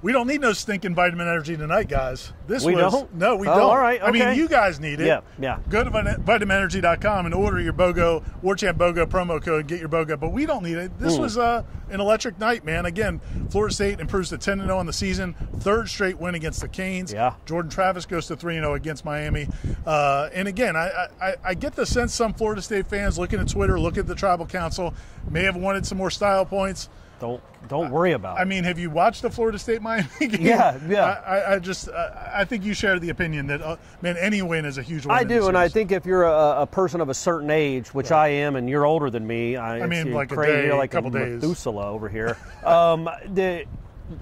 [0.00, 2.32] We don't need no stinking vitamin energy tonight, guys.
[2.46, 3.14] This We was don't?
[3.16, 3.62] no, we Oh, don't.
[3.62, 4.08] all right, Okay.
[4.22, 5.06] I mean, you guys need it.
[5.06, 5.58] Yeah, yeah.
[5.68, 9.66] Go to vit- vitaminenergy.com and order your BOGO Warchant BOGO promo code.
[9.66, 10.96] Get your BOGO, but we don't need it.
[11.00, 11.20] This Mm.
[11.20, 12.86] was uh, an electric night, man.
[12.86, 16.68] Again, Florida State improves to 10 0 on the season, third straight win against the
[16.68, 17.12] Canes.
[17.12, 17.32] Yeah.
[17.44, 19.48] Jordan Travis goes to 3 0 against Miami.
[19.84, 23.48] Uh, and again, I, I, I get the sense some Florida State fans looking at
[23.48, 24.94] Twitter, looking at the Tribal Council,
[25.28, 26.88] may have wanted some more style points.
[27.20, 28.42] Don't don't worry about I it.
[28.42, 30.40] I mean, have you watched the Florida State Miami game?
[30.40, 31.04] Yeah, yeah.
[31.26, 34.42] I, I, I just, uh, I think you share the opinion that, uh, man, any
[34.42, 35.14] win is a huge win.
[35.14, 38.12] I do, and I think if you're a, a person of a certain age, which
[38.12, 40.78] I am, and you're older than me, I, I mean, like a crazy, day, you're
[40.78, 41.42] like couple a days.
[41.42, 42.36] Methuselah over here.
[42.64, 43.64] um, the,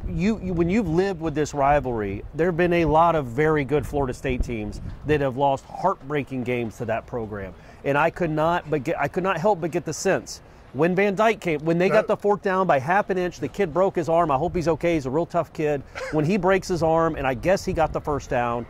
[0.09, 3.65] you, you when you've lived with this rivalry, there have been a lot of very
[3.65, 8.31] good Florida State teams that have lost heartbreaking games to that program, and I could
[8.31, 10.41] not but get, I could not help but get the sense.
[10.77, 13.49] When Van Dyke came, when they got the fourth down by half an inch, the
[13.49, 14.31] kid broke his arm.
[14.31, 14.95] I hope he's okay.
[14.95, 15.83] He's a real tough kid.
[16.13, 18.67] When he breaks his arm, and I guess he got the first down,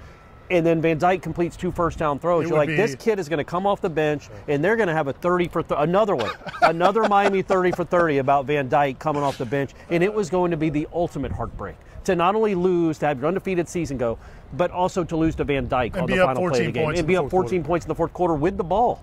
[0.48, 2.44] and then Van Dyke completes two first down throws.
[2.44, 4.86] It You're like, this kid is going to come off the bench, and they're going
[4.86, 6.30] to have a 30 for th- another one,
[6.62, 10.30] another Miami 30 for 30 about Van Dyke coming off the bench, and it was
[10.30, 11.74] going to be the ultimate heartbreak
[12.04, 14.16] to not only lose to have your undefeated season go,
[14.52, 16.90] but also to lose to Van Dyke And on the final play of the game
[16.90, 17.66] and be up 14 quarter.
[17.66, 19.02] points in the fourth quarter with the ball.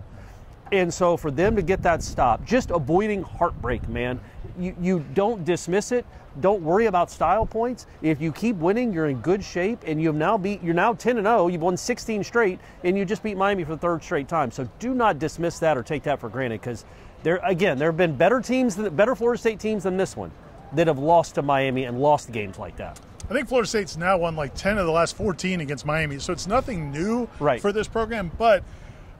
[0.73, 4.19] And so for them to get that stop, just avoiding heartbreak, man,
[4.57, 6.03] you, you don't dismiss it.
[6.41, 7.85] Don't worry about style points.
[8.01, 10.63] If you keep winning, you're in good shape, and you've now beat.
[10.63, 11.47] You're now 10 and 0.
[11.49, 14.49] You've won 16 straight, and you just beat Miami for the third straight time.
[14.49, 16.85] So do not dismiss that or take that for granted, because
[17.21, 20.31] there again, there have been better teams, than, better Florida State teams than this one,
[20.73, 22.99] that have lost to Miami and lost games like that.
[23.29, 26.33] I think Florida State's now won like 10 of the last 14 against Miami, so
[26.33, 27.61] it's nothing new Right.
[27.61, 28.31] for this program.
[28.39, 28.63] But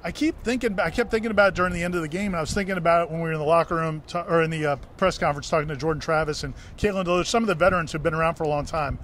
[0.03, 2.35] I keep thinking, I kept thinking about it during the end of the game, and
[2.35, 4.49] I was thinking about it when we were in the locker room t- or in
[4.49, 7.91] the uh, press conference talking to Jordan Travis and Kalen DeLoach, some of the veterans
[7.93, 8.99] who've been around for a long time.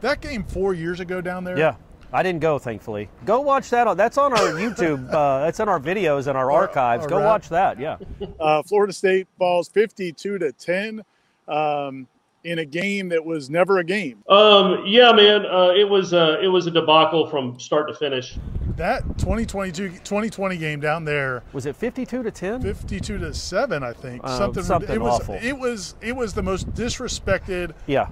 [0.00, 1.74] That game four years ago down there, Yeah.
[2.10, 3.10] I didn't go, thankfully.
[3.26, 3.94] Go watch that.
[3.98, 5.12] That's on our YouTube.
[5.12, 7.02] Uh, that's in our videos and our archives.
[7.02, 7.26] our Go rap.
[7.26, 7.78] watch that.
[7.78, 7.98] Yeah.
[8.40, 11.04] uh, Florida State falls 52 to 10
[11.48, 12.06] um,
[12.44, 14.22] in a game that was never a game.
[14.26, 18.38] Um, yeah, man, uh, it was uh, it was a debacle from start to finish.
[18.78, 22.62] That 2022 2020 game down there, Was it 52 to 10?
[22.62, 24.20] 52 to 7, I think.
[24.22, 25.34] Uh, something something it was awful.
[25.42, 28.06] it was it was the most disrespected, Yeah.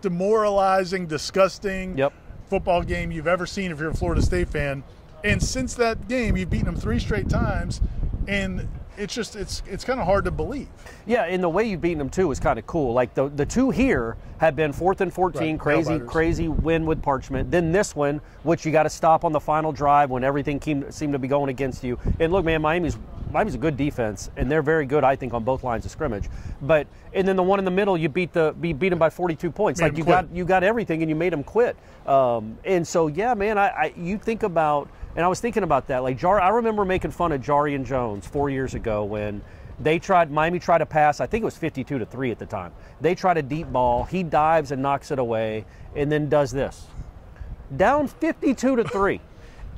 [0.00, 2.12] demoralizing, disgusting Yep.
[2.48, 4.84] football game you've ever seen if you're a Florida State fan.
[5.24, 7.80] And since that game, you've beaten them three straight times,
[8.28, 8.68] and
[9.02, 10.68] it's just it's it's kind of hard to believe.
[11.06, 12.92] Yeah, and the way you've beaten them too is kind of cool.
[12.92, 17.02] Like the the two here have been fourth and 14, Right, crazy, crazy win with
[17.02, 17.50] Parchment.
[17.50, 20.90] Then this one, which you got to stop on the final drive when everything came,
[20.90, 21.98] seemed to be going against you.
[22.18, 22.96] And look, man, Miami's
[23.32, 26.28] Miami's a good defense, and they're very good, I think, on both lines of scrimmage.
[26.60, 29.10] But and then the one in the middle, you beat the be beat them by
[29.10, 29.80] 42 points.
[29.80, 30.14] Made like you quit.
[30.14, 31.76] got you got everything, and you made them quit.
[32.06, 34.88] Um, and so yeah, man, I, I you think about.
[35.14, 36.02] And I was thinking about that.
[36.02, 39.42] Like Jar, I remember making fun of Jarrian Jones four years ago when
[39.78, 41.20] they tried Miami tried to pass.
[41.20, 42.72] I think it was 52 to three at the time.
[43.00, 44.04] They tried a deep ball.
[44.04, 45.64] He dives and knocks it away,
[45.94, 46.86] and then does this,
[47.76, 49.20] down 52 to three.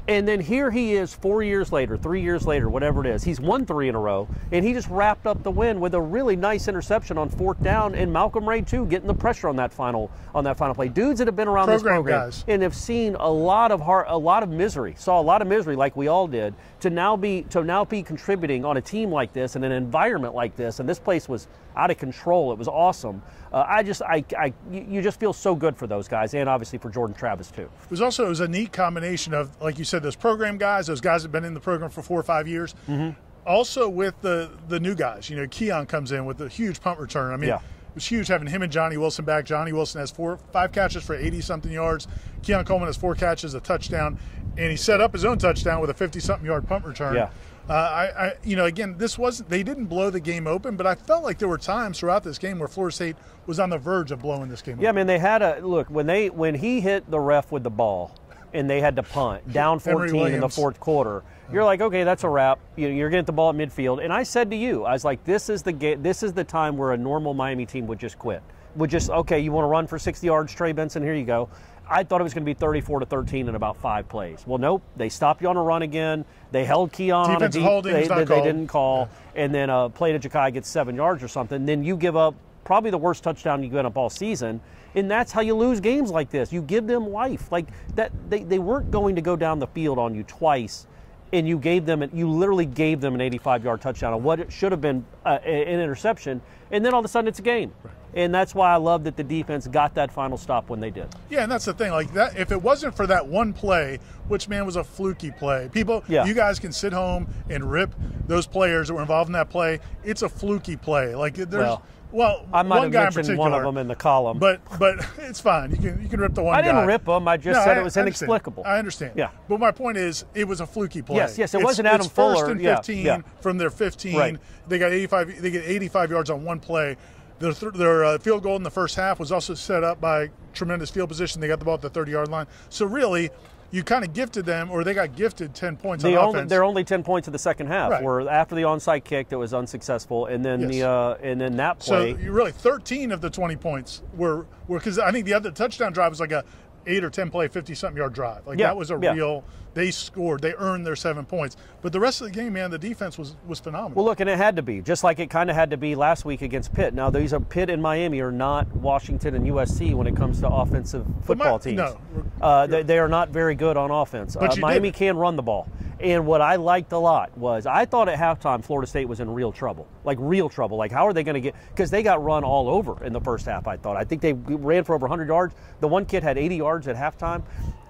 [0.06, 3.24] And then here he is four years later, three years later, whatever it is.
[3.24, 6.00] He's won three in a row, and he just wrapped up the win with a
[6.00, 9.72] really nice interception on fourth down, and Malcolm Ray too, getting the pressure on that
[9.72, 10.88] final on that final play.
[10.88, 12.44] Dudes that have been around this Program program guys.
[12.48, 15.48] and have seen a lot of heart, a lot of misery, saw a lot of
[15.48, 19.10] misery like we all did, to now be to now be contributing on a team
[19.10, 21.46] like this in an environment like this, and this place was
[21.76, 22.52] out of control.
[22.52, 23.22] It was awesome.
[23.52, 26.78] Uh, I just, I, I, you just feel so good for those guys, and obviously
[26.78, 27.62] for Jordan Travis too.
[27.84, 30.86] It was also it was a neat combination of, like you said, those program guys,
[30.86, 32.74] those guys that have been in the program for four or five years.
[32.88, 33.18] Mm-hmm.
[33.46, 36.98] Also with the the new guys, you know, Keon comes in with a huge punt
[36.98, 37.32] return.
[37.32, 37.58] I mean, Yeah.
[37.94, 39.44] was huge having him and Johnny Wilson back.
[39.44, 42.08] Johnny Wilson has four, five catches for 80 something yards.
[42.42, 44.18] Keon Coleman has four catches, a touchdown,
[44.56, 47.14] and he set up his own touchdown with a 50 something yard punt return.
[47.16, 47.28] Yeah.
[47.68, 49.48] Uh, I, I, you know, again, this wasn't.
[49.48, 52.36] They didn't blow the game open, but I felt like there were times throughout this
[52.36, 53.16] game where Florida State
[53.46, 54.78] was on the verge of blowing this game.
[54.80, 57.62] Yeah, I mean they had a look when they when he hit the ref with
[57.62, 58.14] the ball,
[58.52, 61.22] and they had to punt down 14 in the fourth quarter.
[61.52, 62.58] You're like, okay, that's a wrap.
[62.76, 65.04] You know, you're getting the ball at midfield, and I said to you, I was
[65.04, 67.98] like, this is the ga- this is the time where a normal Miami team would
[67.98, 68.42] just quit.
[68.76, 71.02] Would just okay, you want to run for 60 yards, Trey Benson?
[71.02, 71.48] Here you go.
[71.88, 74.44] I thought it was going to be 34 to 13 in about five plays.
[74.46, 74.82] Well, nope.
[74.96, 76.24] They stopped you on a run again.
[76.50, 77.68] They held Keon on a Defensive deep.
[77.68, 81.22] holding they, that they didn't call, and then a play to Ja'Khi gets seven yards
[81.22, 81.66] or something.
[81.66, 82.34] Then you give up
[82.64, 84.60] probably the worst touchdown you get up all season,
[84.94, 86.52] and that's how you lose games like this.
[86.52, 87.66] You give them life like
[87.96, 88.12] that.
[88.30, 90.86] They, they weren't going to go down the field on you twice,
[91.32, 94.72] and you gave them you literally gave them an 85-yard touchdown on what it should
[94.72, 96.40] have been uh, an interception,
[96.70, 97.72] and then all of a sudden it's a game.
[98.16, 101.08] And that's why I love that the defense got that final stop when they did.
[101.30, 101.90] Yeah, and that's the thing.
[101.90, 105.68] Like that, if it wasn't for that one play, which man was a fluky play,
[105.72, 106.24] people, Yeah.
[106.24, 107.94] you guys can sit home and rip
[108.28, 109.80] those players that were involved in that play.
[110.04, 111.14] It's a fluky play.
[111.16, 111.82] Like there's, Well,
[112.12, 114.38] well, I might one have guy in mentioned particular, one of them in the column.
[114.38, 115.72] but but it's fine.
[115.72, 116.54] You can you can rip the one.
[116.54, 116.86] I didn't guy.
[117.04, 117.26] them.
[117.26, 118.06] I just said it was understand.
[118.28, 118.62] inexplicable.
[118.64, 119.14] I understand.
[119.16, 119.30] Yeah.
[119.48, 121.16] but my point is, it was a fluky play.
[121.16, 122.52] Yes, yes, it It's- wasn't Adam it's first Fuller.
[122.52, 123.18] and Yeah, 15 yeah.
[123.40, 124.16] from their 15.
[124.16, 124.36] Right.
[124.68, 125.42] They got 85.
[125.42, 126.96] They get 85 yards on one play.
[127.40, 130.30] Their, th- their uh, field goal in the first half was also set up by
[130.52, 131.40] tremendous field position.
[131.40, 132.46] They got the ball at the 30 yard line.
[132.68, 133.30] So really,
[133.72, 136.50] you kind of gifted them, or they got gifted 10 points The on only, offense.
[136.50, 137.90] they're only ten points in the second half.
[137.90, 138.02] Right.
[138.04, 140.70] Where after the onside kick that was unsuccessful, and then Yes.
[140.70, 142.22] the uh, and then that so play.
[142.22, 145.92] you really 13 of the 20 points were were because I think the other touchdown
[145.92, 146.44] drive was like a
[146.86, 148.46] eight or 10 play 50 something yard drive.
[148.46, 149.12] Like Yeah, that was a yeah.
[149.14, 149.44] real.
[149.74, 150.40] They scored.
[150.40, 151.56] They earned their seven points.
[151.82, 153.96] But the rest of the game, man, the defense was was phenomenal.
[153.96, 155.96] well, look, and it had to be just like it kind of had to be
[155.96, 156.94] last week against Pitt.
[156.94, 160.48] Now these are Pitt and Miami are not Washington and USC when it comes to
[160.48, 161.76] offensive football Mi- teams.
[161.78, 161.98] no,
[162.40, 164.36] uh, they, they are not very good on offense.
[164.36, 165.66] Uh, Miami did- can run the ball.
[166.00, 169.30] And what I liked a lot was I thought at halftime Florida State was in
[169.30, 170.76] real trouble, like real trouble.
[170.76, 171.54] Like how are they going to get?
[171.70, 173.66] Because they got run all over in the first half.
[173.66, 173.96] I thought.
[173.96, 175.54] I think they ran for over 100 yards.
[175.80, 177.42] The one kid had 80 yards at halftime,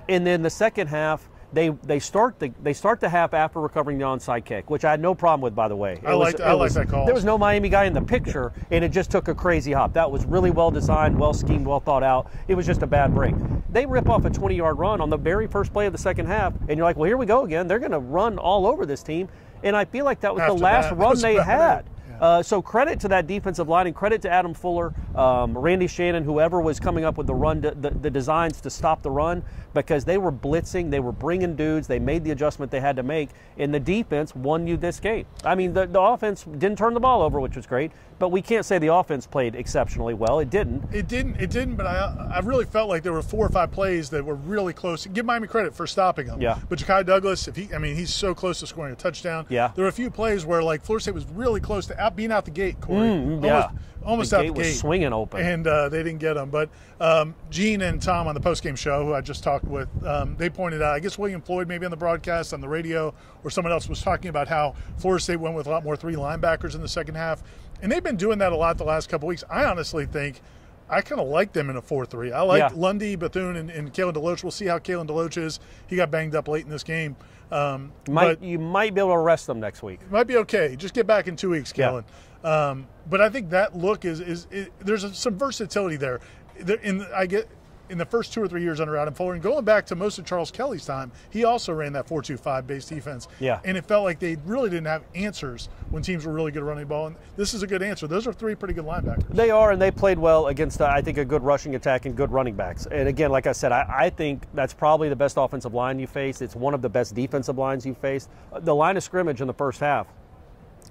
[0.09, 1.29] and then the second half.
[1.55, 4.91] They, they start the they start the half after recovering the onside kick, which I
[4.91, 5.93] had no problem with, by the way.
[5.93, 7.07] I It I it liked was- that call.
[7.07, 9.93] There was no Miami guy in the picture, and it just took a crazy hop.
[9.93, 12.31] That was really well designed, well schemed, well thought out.
[12.49, 13.35] It was just a bad break.
[13.71, 16.27] They rip off a 20 yard run on the very first play of the second
[16.27, 17.69] half, and you're like, well, here we go again.
[17.69, 19.29] They're going to run all over this team.
[19.63, 21.87] And I feel like that was the last that, run they had.
[22.21, 26.25] Uh, so credit to that defensive line and credit to Adam Fuller, um, Randy Shannon,
[26.25, 30.05] whoever was coming up with the run, the, the designs to stop the run, because
[30.05, 33.31] they were blitzing, they were bringing dudes, they made the adjustment they had to make,
[33.59, 35.27] and the defense won you this game.
[35.45, 38.41] I mean, the, the offense didn't turn the ball over, which was great, but we
[38.43, 40.39] can't say the offense played exceptionally well.
[40.41, 40.85] It didn't.
[40.95, 41.37] It didn't.
[41.37, 41.77] It didn't.
[41.77, 44.73] But I, I really felt like there were four or five plays that were really
[44.73, 45.07] close.
[45.07, 46.41] Give Miami credit for stopping them.
[46.41, 46.59] Yeah.
[46.69, 49.47] But Ja'Khi Douglas, if he, I mean, he's so close to scoring a touchdown.
[49.49, 49.73] Yeah.
[49.75, 52.33] There were a few plays where like Florida State was really close to out being
[52.33, 52.81] out the gate.
[52.81, 53.09] Corey.
[53.09, 53.55] Mm, yeah.
[53.63, 53.75] Almost,
[54.05, 54.77] almost The out gate the was gate.
[54.77, 55.41] swinging open.
[55.41, 56.51] and uh, they didn't get him.
[56.51, 56.69] But
[57.01, 60.49] um, Gene and Tom on the postgame show, who I just talked with, um, they
[60.51, 60.95] pointed out.
[60.95, 64.01] I guess William Floyd, maybe on the broadcast, on the radio, or someone else was
[64.03, 67.15] talking about how Florida State went with a lot more three linebackers in the second
[67.15, 67.43] half,
[67.85, 69.45] and they've been doing that a lot the last couple weeks.
[69.49, 70.41] I honestly think.
[70.89, 72.33] I kind of like them in a 4 3.
[72.33, 72.71] I like Yeah.
[72.75, 74.43] Lundy, Bethune, and, and Kalen DeLoach.
[74.43, 75.59] We'll see how Kalen DeLoach is.
[75.87, 77.17] He got banged up late in this game.
[77.51, 80.01] Um, Might, you might be able to arrest them next week.
[80.11, 80.77] might be okay.
[80.77, 82.03] Just get back in two weeks, Yeah.
[82.43, 86.21] Um, but I think that look is is, is there's a, some versatility there.
[86.61, 87.49] There- In I get
[87.91, 90.19] in the first two or three years under Adam Fuller, and going back to most
[90.19, 93.29] of Charles Kelly's time, he also ran that four-two-five base defense.
[93.41, 93.61] Yeah.
[93.65, 96.65] and it felt like they really didn't have answers when teams were really good at
[96.65, 97.09] running the ball.
[97.09, 98.07] And this is a good answer.
[98.07, 99.29] Those are three pretty good linebackers.
[99.29, 102.17] They are, and they played well against, uh, I think, a good rushing attack and
[102.17, 102.87] good running backs.
[102.87, 106.07] And again, like I said, I, I think that's probably the best offensive line you
[106.07, 106.43] faced.
[106.43, 108.31] It's one of the best defensive lines you faced.
[108.53, 110.07] Uh, The line of scrimmage in the first half,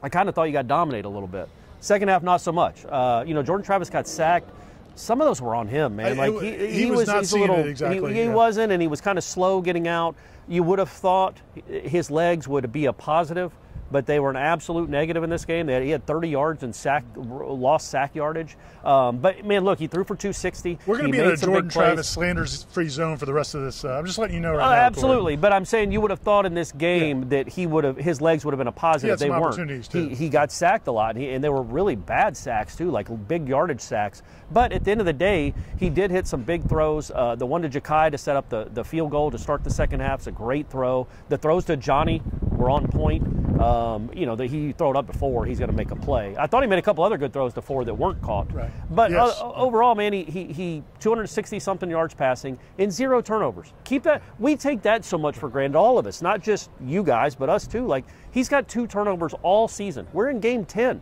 [0.01, 1.49] I kind of thought you got dominated a little bit.
[1.79, 2.85] Second half, not so much.
[2.85, 4.49] Uh, you know, Jordan Travis got sacked.
[4.95, 6.19] Some of those were on him, man.
[6.19, 8.33] I- Like it- he, he was not he's a little, exactly, He, he yeah.
[8.33, 10.15] wasn't, and he was kind of slow getting out.
[10.47, 13.51] You would have thought his legs would be a positive,
[13.93, 15.67] but they were an absolute negative in this game.
[15.67, 18.57] They had, he had 30 yards and sack, lost sack yardage.
[18.83, 20.79] Um, but man, look, he threw for 260.
[20.85, 21.69] We're going to be in a Jordan.
[21.69, 23.85] Travis slanders free zone for the rest of this.
[23.85, 24.75] Uh, I'm just letting you know right Oh, now.
[24.75, 27.97] Absolutely, but I'm saying you would have thought in this game that he would have
[27.97, 29.19] his legs would have been a positive.
[29.19, 29.43] They weren't.
[29.45, 30.09] opportunities, too.
[30.09, 32.89] He, he got sacked a lot, and, he, and they were really bad sacks too,
[32.89, 34.23] like big yardage sacks.
[34.51, 37.11] But at the end of the day, he did hit some big throws.
[37.11, 39.69] Uh, the one to Ja'Khi to set up the, the field goal to start the
[39.69, 41.07] second half is a great throw.
[41.29, 42.21] The throws to Johnny
[42.63, 43.23] were on point.
[43.61, 46.35] Um, you know, that he throw it up before, he's going to make a play.
[46.37, 48.51] I thought he made a couple other good throws to four that weren't caught.
[48.51, 48.71] Right.
[48.89, 49.39] But Yes.
[49.39, 53.71] uh, overall, man, he, he, he 260 something yards passing and zero turnovers.
[53.83, 54.23] Keep that.
[54.39, 57.47] We take that so much for granted, all of us, not just you guys, but
[57.47, 57.85] us too.
[57.85, 60.07] Like he's got two turnovers all season.
[60.11, 61.01] We're in game 10.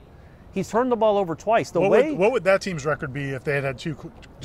[0.53, 1.72] He's turned the ball over twice.
[1.72, 3.96] The What way would, what would that team's record be if they had had two?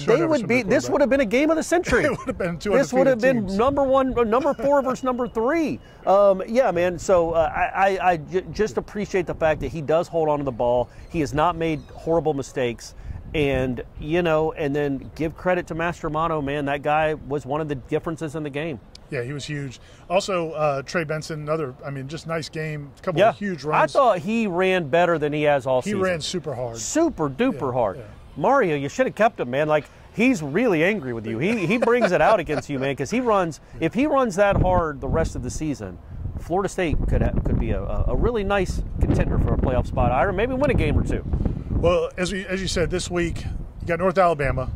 [0.07, 0.63] they would be.
[0.63, 2.05] This would have been a game of the century.
[2.07, 3.57] It would have been two This would have been teams.
[3.57, 5.81] number one, uh, number four versus number three.
[6.07, 6.99] Um, yeah, man.
[6.99, 10.39] So uh, I, I, I j- just appreciate the fact that he does hold on
[10.39, 10.89] to the ball.
[11.11, 12.95] He has not made horrible mistakes,
[13.35, 16.67] and you know, and then give credit to Mastromanno, man.
[16.67, 18.79] That guy was one of the differences in the game.
[19.11, 19.79] Yeah, he was huge.
[20.11, 21.75] Also, uh, Trey Benson, another.
[21.85, 22.91] I mean, just nice game.
[22.99, 23.95] A couple Yeah, of huge runs.
[23.95, 25.99] I thought he ran better than he has all he season.
[25.99, 26.77] He ran super hard.
[26.79, 27.97] super duper Yeah, hard.
[27.99, 28.05] yeah.
[28.37, 29.69] Mario, you should have kept him, man.
[29.69, 31.39] Like he's really angry with you.
[31.39, 33.61] He he brings it out against you, man, because he runs.
[33.81, 35.99] If he runs that hard the rest of the season,
[36.41, 40.13] Florida State could have, could be a, a really nice contender for a playoff spot.
[40.13, 41.25] I or maybe win a game or two.
[41.71, 44.71] Well, as we as you said, this week you got North Alabama,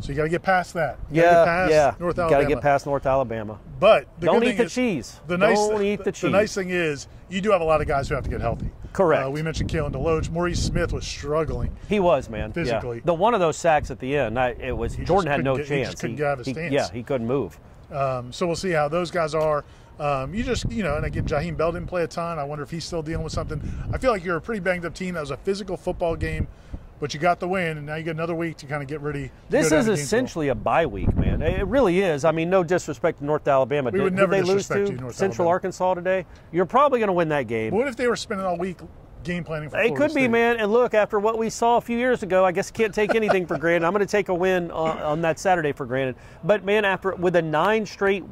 [0.00, 0.98] so you got to get past that.
[1.10, 1.36] You gotta.
[1.38, 1.94] Yeah, past yeah.
[1.98, 3.58] North Got to get past North Alabama.
[3.80, 5.20] But the Don't good eat thing the is- cheese.
[5.26, 6.30] The nice, Don't eat the The cheese.
[6.30, 8.70] nice thing is you do have a lot of guys who have to get healthy.
[8.92, 9.26] Correct.
[9.26, 10.30] Uh, we mentioned Kalen DeLoach.
[10.30, 11.74] Maurice Smith was struggling.
[11.88, 12.50] He was man.
[12.50, 12.54] Yeah.
[12.54, 13.00] Physically.
[13.04, 15.56] The one of those sacks at the end, I, it was just Jordan had no
[15.56, 15.88] get- he chance.
[15.90, 16.72] just couldn't get out of his he- stance.
[16.72, 17.58] Yeah, he couldn't move.
[17.90, 19.64] Um, so we'll see how those guys are.
[20.00, 22.38] Um, you just, you know, and again, Jaheim Bell didn't play a ton.
[22.38, 23.60] I wonder if he's still dealing with something.
[23.92, 25.14] I feel like you're a pretty banged up team.
[25.14, 26.48] That was a physical football game,
[27.00, 29.00] but you got the win, and now you get another week to kind of get
[29.00, 29.30] ready.
[29.50, 31.42] This is essentially a bye week, man.
[31.42, 32.24] It really is.
[32.24, 33.90] I mean, no disrespect to North Alabama.
[33.90, 35.50] We Did- would never they lose to you, North Central Alabama.
[35.50, 36.26] Arkansas today?
[36.52, 37.74] You're probably going to win that game.
[37.74, 38.78] What if they were spending all week
[39.24, 40.58] game planning for It Florida could be, man.
[40.58, 43.46] And look, after what we saw a few years ago, I guess can't take anything
[43.46, 43.86] for granted.
[43.86, 46.16] I'm going to take a win on, on that Saturday for granted.
[46.44, 48.24] But man, after with the nine straight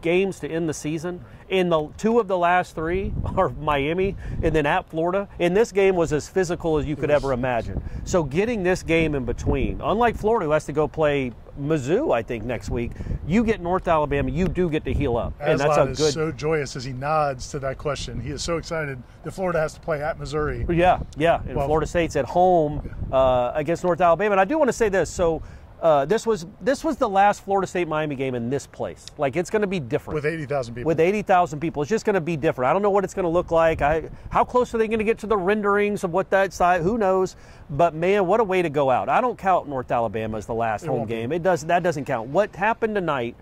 [0.00, 4.54] games to end the season, in the two of the last three are Miami and
[4.54, 7.82] then at Florida, and this game was as physical as you could ever imagine.
[8.04, 12.22] So getting this game in between, unlike Florida, who has to go play Mizzou, I
[12.22, 12.92] think next week,
[13.26, 15.98] you get North Alabama, you do get to heal up, and that's a Aslan is
[15.98, 16.12] good.
[16.14, 18.20] so joyous as he nods to that question.
[18.20, 20.66] He is so excited that Florida has to play at Missouri.
[20.68, 21.40] Yeah, yeah.
[21.46, 24.32] And Well- Florida State's at home uh, against North Alabama.
[24.32, 25.10] And I do want to say this.
[25.10, 25.42] So
[25.84, 29.04] uh, this was this was the last Florida State Miami game in this place.
[29.18, 30.88] Like it's going to be different With 80,000 people.
[30.88, 31.82] with 80,000 people.
[31.82, 32.70] It's just going to be different.
[32.70, 33.82] I don't know what it's going to look like.
[33.82, 36.80] I, how close are they going to get to the renderings of what that side?
[36.80, 37.36] Who knows?
[37.68, 39.10] But man, what a way to go out.
[39.10, 41.16] I don't count North Alabama as the last home won't be.
[41.16, 41.32] game.
[41.32, 42.30] It does that doesn't count.
[42.30, 43.36] What happened tonight?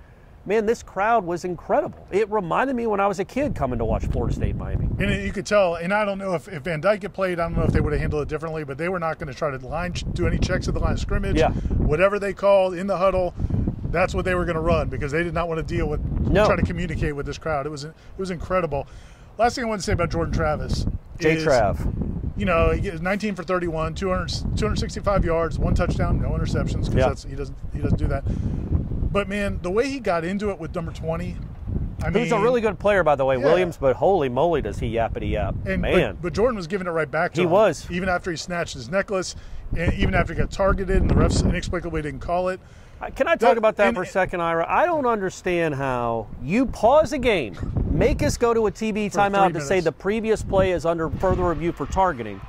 [0.44, 2.04] Man, this crowd was incredible.
[2.11, 4.88] It reminded me when I was a kid coming to watch Florida State Miami.
[4.99, 7.44] And you could tell, and I don't know if, if Van Dyke had played, I
[7.44, 9.34] don't know if they would have handled it differently, but they were not going to
[9.38, 11.37] try to line do any checks at the line of scrimmage.
[11.37, 11.50] Yeah.
[11.52, 13.34] Whatever they called in the huddle,
[13.92, 16.00] that's what they were going to run because they did not want to deal with
[16.22, 16.44] No.
[16.46, 17.64] try to communicate with this crowd.
[17.66, 18.88] It was it was incredible.
[19.38, 20.87] Last thing I want to say about Jordan Travis.
[21.20, 21.78] J is, Trav.
[22.37, 26.94] You know, he gets 19 for 31, 200, 265 yards, one touchdown, no interceptions because
[26.94, 27.08] Yeah.
[27.08, 28.25] that's he doesn't he doesn't do that.
[29.12, 31.37] But man, the way he got into it with number 20,
[32.02, 33.45] I mean, He's a really good player, by the way, Yeah.
[33.45, 33.76] Williams.
[33.76, 36.14] But holy moly, does he yappity yap, And man!
[36.14, 37.49] But, but Jordan was giving it right back to He him.
[37.50, 37.87] He was.
[37.90, 39.37] Even after he snatched his necklace,
[39.76, 42.59] and even after he got targeted, and the refs inexplicably didn't call it.
[43.16, 44.64] Can I talk That- about that and- for a second, Ira?
[44.69, 47.54] I don't understand how you pause a game,
[47.90, 51.42] make us go to a TB timeout to say the previous play is under further
[51.49, 52.40] review for targeting.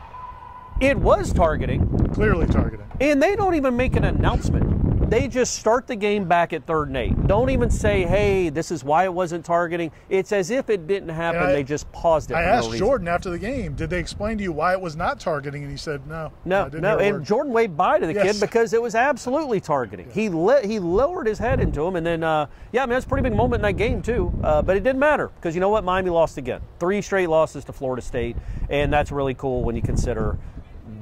[0.79, 2.85] It was targeting, Clearly targeting.
[3.01, 4.92] and they don't even make an announcement.
[5.13, 7.27] They just start the game back at third and eight.
[7.27, 11.09] Don't even say, "Hey, this is why it wasn't targeting." It's as if it didn't
[11.09, 11.43] happen.
[11.43, 12.33] I- they just paused it.
[12.33, 12.79] I no asked reason.
[12.87, 15.61] Jordan after the game, did they explain to you why it was not targeting?
[15.61, 16.31] And he said, no.
[16.45, 17.23] No, no, and.
[17.23, 18.39] Jordan waved bye to the Yes.
[18.39, 20.09] kid because it was absolutely targeting.
[20.11, 23.05] He let he lowered his head into him, and then uh, yeah, I mean that's
[23.05, 24.33] a pretty big moment in that game too.
[24.43, 27.63] Uh, but it didn't matter because you know what, Miami lost again, three straight losses
[27.65, 28.35] to Florida State,
[28.67, 30.39] and that's really cool when you consider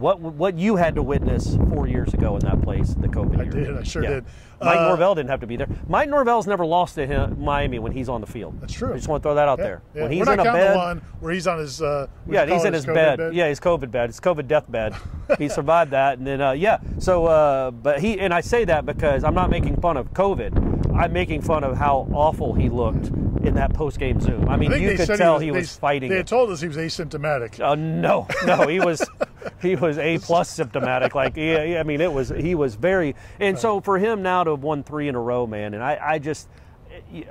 [0.01, 3.43] what what you had to witness four years ago in that place, the COVID I
[3.43, 3.51] year.
[3.51, 4.25] did, I sure did.
[4.59, 5.67] Mike Uh, Norvell didn't have to be there.
[5.87, 8.59] Mike Norvell's never lost to him, Miami when he's on the field.
[8.61, 8.93] That's true.
[8.93, 9.81] I just want to throw that out Yeah, there.
[9.95, 10.01] yeah.
[10.03, 11.81] When he's We're not in a counting bed, the one where he's on his.
[11.81, 13.33] Uh, yeah, he's in his COVID bed.
[13.35, 14.09] Yeah, his COVID bed.
[14.09, 14.93] His COVID death bed.
[15.37, 16.79] he survived that, and then uh, yeah.
[16.99, 20.80] So, uh, but he and I say that because I'm not making fun of COVID.
[20.95, 23.07] I'm making fun of how awful he looked
[23.43, 24.47] in that post game Zoom.
[24.47, 26.49] I I mean, think you could tell he he was, was, they, fighting They told
[26.51, 27.59] us he was asymptomatic.
[27.59, 29.07] Uh, no, no, he was
[29.61, 31.15] he was a plus symptomatic.
[31.15, 33.15] Like yeah, yeah, I mean, it was he was very.
[33.39, 35.97] And so for him now to have won three in a row, man, and I,
[36.01, 36.49] I just.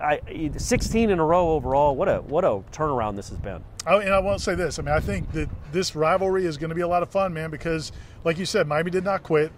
[0.00, 0.20] I,
[0.56, 1.94] 16 in a row overall.
[1.94, 3.62] What a what a turnaround this has been.
[3.86, 4.78] Oh, and I won't say this.
[4.78, 7.34] I mean, I think that this rivalry is going to be a lot of fun,
[7.34, 7.92] man, because,
[8.24, 9.52] like you said, Miami did not quit.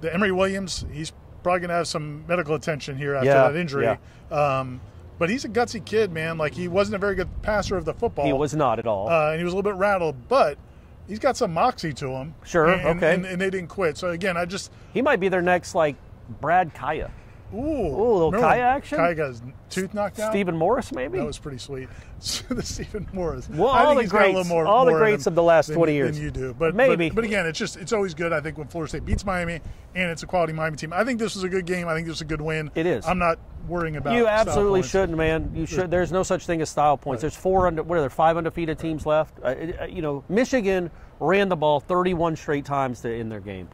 [0.00, 1.12] The Emory Williams, he's
[1.44, 3.84] probably going to have some medical attention here after Yeah, that injury.
[3.84, 3.98] yeah.
[4.36, 4.80] Um,
[5.18, 6.36] but he's a gutsy kid, man.
[6.38, 8.26] Like he wasn't a very good passer of the football.
[8.26, 9.08] He was not at all.
[9.08, 10.58] uh, and he was a little bit rattled, but
[11.06, 12.34] he's got some moxie to him.
[12.44, 13.14] Sure, and, okay.
[13.14, 13.96] and, and they didn't quit.
[13.96, 15.94] So again, I just he might be their next like
[16.40, 17.10] Brad Kaaya,
[17.54, 18.98] ooh, little remember Kaaya action?
[18.98, 20.32] Kaaya got his tooth knocked out.
[20.32, 21.18] Stephen Morris, maybe.
[21.18, 21.88] That was pretty sweet.
[22.48, 23.48] the Stephen Morris.
[23.48, 25.26] Well, I all think the he's got a little greats- more, all the more greats
[25.26, 26.16] of the last than- 20 years.
[26.16, 27.08] Than you do, but Maybe.
[27.08, 28.32] But, but again, it's just it's always good.
[28.32, 29.60] I think when Florida State beats Miami
[29.94, 30.92] and it's a quality Miami team.
[30.92, 31.88] I think this was a good game.
[31.88, 32.70] I think this was a good win.
[32.74, 33.06] It is.
[33.06, 34.14] I'm not worrying about.
[34.14, 35.52] You absolutely shouldn't, man.
[35.54, 35.90] You should.
[35.90, 37.20] There's no such thing as style points.
[37.20, 37.82] There's four under.
[37.82, 38.10] What are there?
[38.10, 39.38] Five undefeated teams left.
[39.42, 43.68] Uh, uh, you know, Michigan ran the ball 31 straight times to end their game.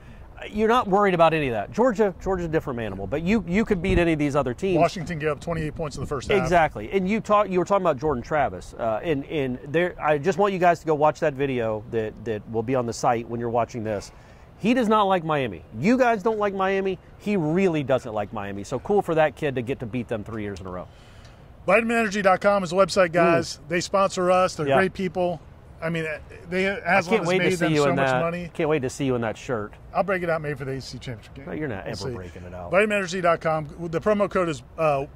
[0.51, 1.71] You're not worried about any of that.
[1.73, 4.79] Georgia, Georgia's a different animal, but you you could beat any of these other teams.
[4.79, 6.43] Washington gave up 28 points in the first half.
[6.43, 7.51] Exactly, and you talk.
[7.51, 9.95] You were talking about Jordan Travis, uh, and and there.
[10.01, 12.87] I just want you guys to go watch that video that that will be on
[12.87, 14.13] the site when you're watching this.
[14.59, 15.65] He does not like Miami.
[15.79, 16.99] You guys don't like Miami.
[17.19, 18.63] He really doesn't like Miami.
[18.65, 20.87] So cool for that kid to get to beat them three years in a row.
[21.67, 23.59] VitaminEnergy.com is the website, guys.
[23.69, 24.55] They sponsor us.
[24.55, 24.77] They're Yeah.
[24.77, 25.41] great people.
[25.83, 26.07] I mean,
[26.49, 28.21] they I Aslan has made them so much that.
[28.23, 28.51] money.
[28.53, 29.73] Can't wait to see you in that shirt.
[29.95, 31.47] I'll break it out maybe for the ACC championship game.
[31.47, 32.15] No, you're not We'll ever see.
[32.15, 32.71] breaking it out.
[32.73, 33.89] VitaminEnergy.com.
[33.91, 35.07] The promo code is uh,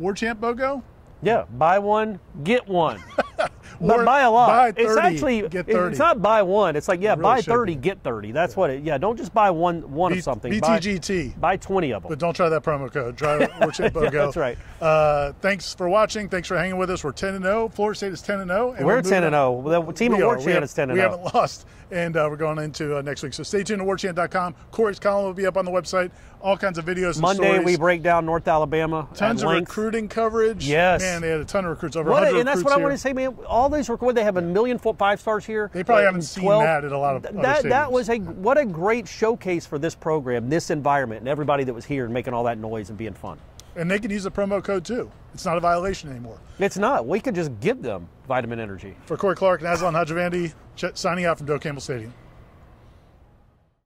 [0.00, 0.82] Warchant BOGO.
[1.22, 3.02] Yeah, buy one, get one.
[3.80, 4.48] But buy a lot.
[4.48, 6.76] buy it's actually it's not buy one.
[6.76, 7.80] It's like yeah, It really buy thirty, be.
[7.80, 8.32] get thirty.
[8.32, 8.82] That's what it.
[8.82, 10.58] Yeah, don't just buy one one B- of something.
[10.60, 11.40] Buy- BTGT.
[11.40, 12.10] Buy, twenty of them.
[12.10, 13.16] But don't try that promo code.
[13.16, 14.04] Try Warchant BOGO.
[14.04, 14.58] Yeah, that's right.
[14.80, 16.28] Uh, thanks for watching.
[16.28, 17.02] Thanks for hanging with us.
[17.04, 17.68] We're 10 and 0.
[17.70, 18.72] Florida State is 10 and 0.
[18.72, 19.62] and We're ten and zero.
[19.86, 20.36] The team We at are.
[20.36, 21.08] War Chant is ten and zero.
[21.10, 23.34] We haven't lost, and uh, we're going into uh, next week.
[23.34, 24.54] So stay tuned to warchant.com.
[24.70, 26.10] Corey's column will be up on the website.
[26.42, 27.12] All kinds of videos.
[27.14, 27.64] And Monday stories.
[27.66, 29.08] we break down North Alabama.
[29.14, 29.68] tons of length.
[29.68, 30.68] recruiting coverage.
[30.68, 31.00] Yes.
[31.00, 32.98] man, they had a ton of recruits over What and that's what I want to
[32.98, 33.36] say, man.
[33.48, 35.70] All these recruits, they have a million foot five stars here.
[35.72, 37.62] They probably haven't seen that at a lot of other that.
[37.64, 41.74] That was a what a great showcase for this program, this environment, and everybody that
[41.74, 43.38] was here and making all that noise and being fun.
[43.74, 45.10] And they can use the promo code too.
[45.34, 46.38] It's not a violation anymore.
[46.58, 47.06] It's not.
[47.06, 48.96] We could just give them vitamin energy.
[49.04, 50.54] For Corey Clark and Aslan Hajavandi,
[50.94, 52.14] signing out from Doak Campbell Stadium.